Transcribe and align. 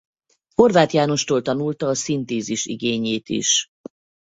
Horváth 0.55 0.93
Jánostól 0.93 1.41
tanulta 1.41 1.87
a 1.87 1.95
szintézis 1.95 2.65
igényét 2.65 3.29
is. 3.29 3.67